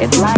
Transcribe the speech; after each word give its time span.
visit. 0.00 0.14
in 0.14 0.37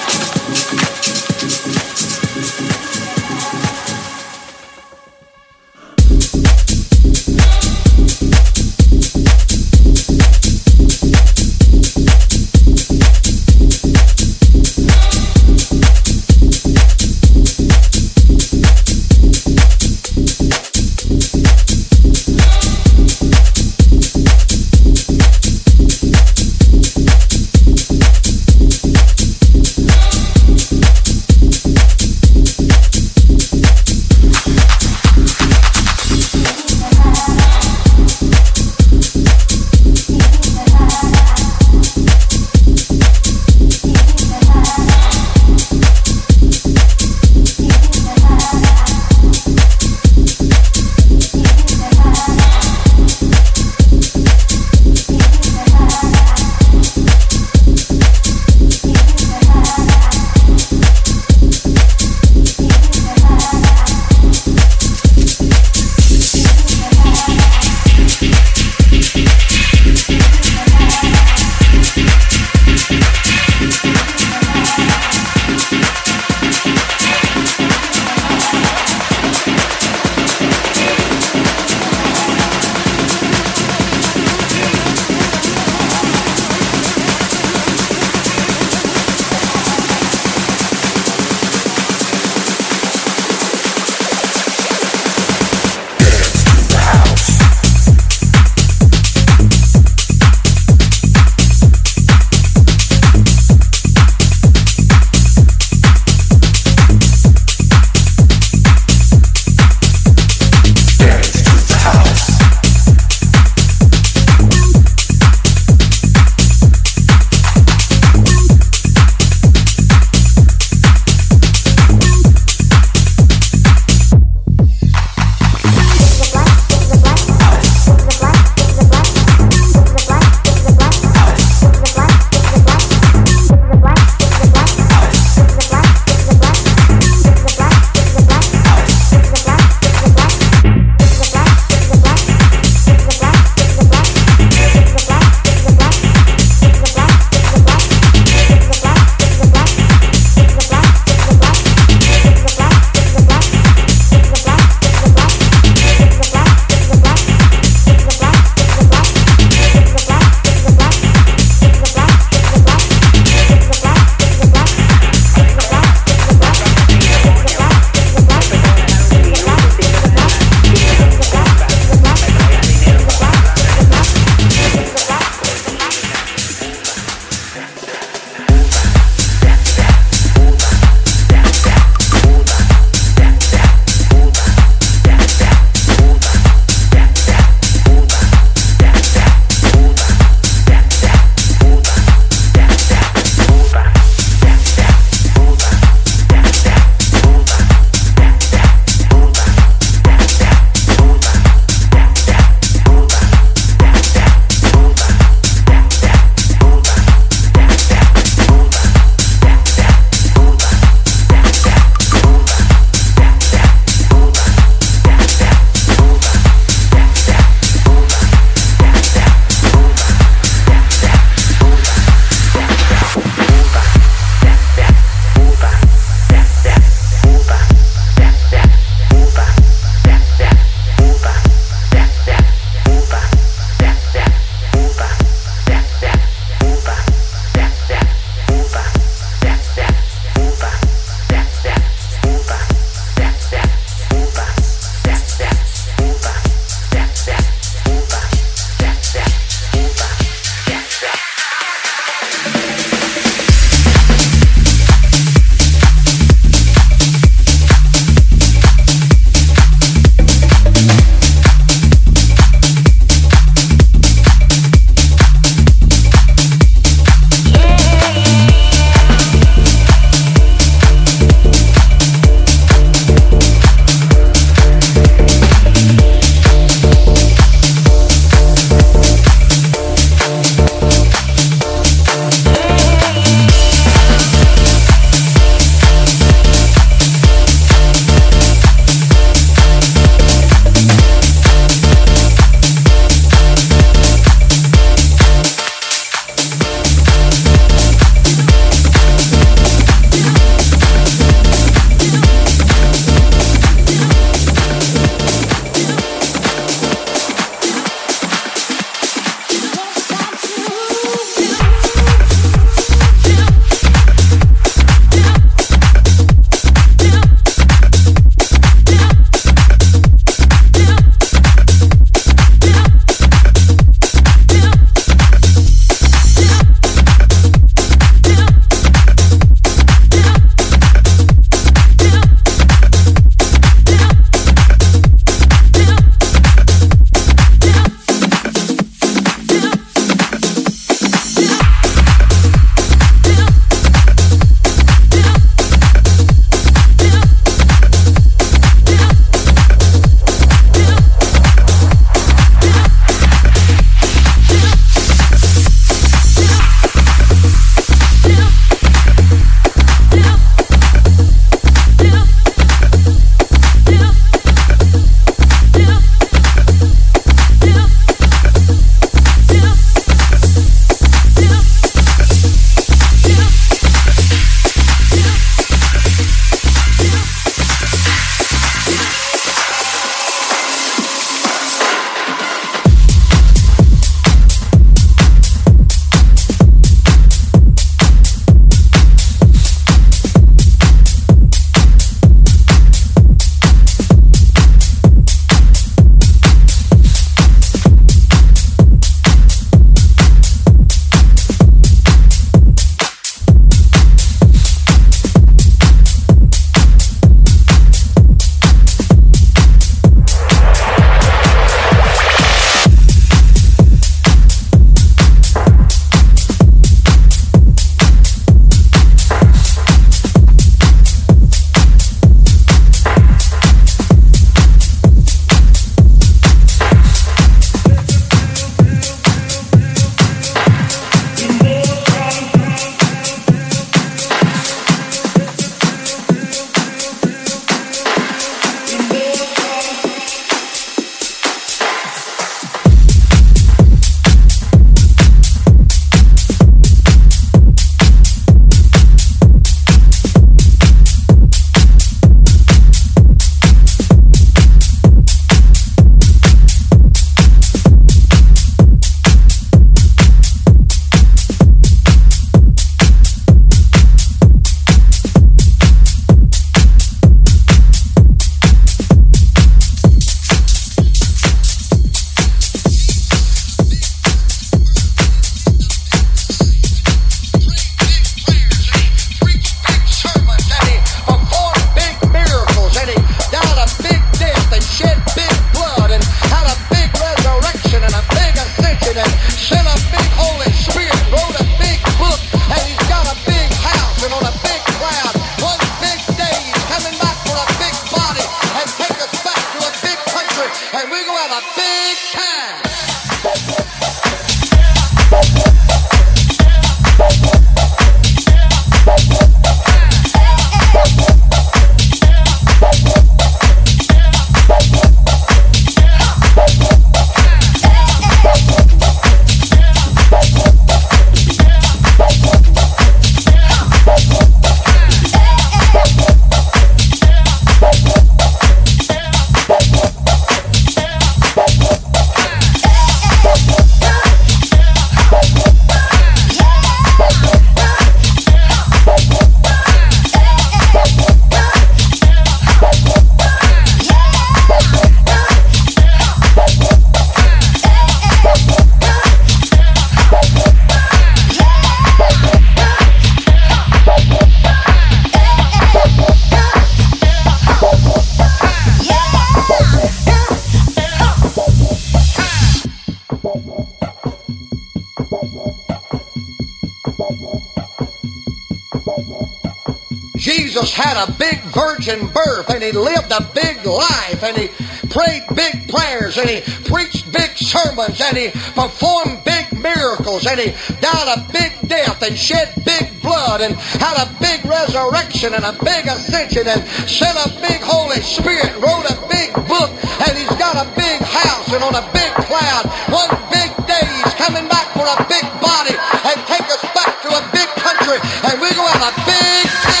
Jesus 570.91 571.05
had 571.05 571.17
a 571.27 571.31
big 571.37 571.59
virgin 571.71 572.27
birth 572.27 572.69
and 572.69 572.83
he 572.83 572.91
lived 572.91 573.31
a 573.31 573.41
big 573.53 573.85
life 573.85 574.43
and 574.43 574.57
he 574.57 574.67
prayed 575.07 575.43
big 575.55 575.87
prayers 575.89 576.37
and 576.37 576.49
he 576.49 576.61
preached 576.83 577.31
big 577.31 577.51
sermons 577.55 578.19
and 578.19 578.37
he 578.37 578.49
performed 578.75 579.43
big 579.43 579.71
miracles 579.79 580.45
and 580.45 580.59
he 580.59 580.71
died 580.99 581.27
a 581.37 581.51
big 581.51 581.71
death 581.87 582.21
and 582.23 582.37
shed 582.37 582.71
big 582.83 583.07
blood 583.21 583.61
and 583.61 583.75
had 584.03 584.17
a 584.19 584.27
big 584.39 584.63
resurrection 584.65 585.53
and 585.53 585.63
a 585.63 585.75
big 585.83 586.07
ascension 586.07 586.67
and 586.67 586.83
sent 587.07 587.37
a 587.39 587.49
big 587.61 587.79
Holy 587.81 588.21
Spirit, 588.21 588.71
wrote 588.83 589.07
a 589.07 589.17
big 589.31 589.53
book 589.67 589.91
and 590.27 590.37
he's 590.37 590.55
got 590.59 590.75
a 590.75 590.87
big 590.95 591.19
house 591.21 591.71
and 591.71 591.83
on 591.83 591.95
a 591.95 592.05
big 592.11 592.31
cloud. 592.47 592.83
One 593.07 593.31
big 593.51 593.71
day 593.87 594.05
he's 594.19 594.33
coming 594.35 594.67
back 594.67 594.91
for 594.91 595.07
a 595.07 595.17
big 595.27 595.45
body 595.63 595.95
and 595.95 596.37
take 596.47 596.67
us 596.67 596.83
back 596.91 597.21
to 597.23 597.29
a 597.31 597.43
big 597.55 597.69
country 597.79 598.19
and 598.43 598.59
going 598.59 598.75
to 598.75 598.99
have 598.99 599.07
a 599.07 599.25
big 599.25 599.67
time. 599.87 600.00